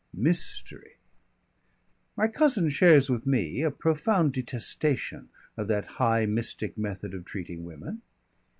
[0.17, 0.95] "Mystery."
[2.17, 7.65] My cousin shares with me a profound detestation of that high mystic method of treating
[7.65, 8.01] women.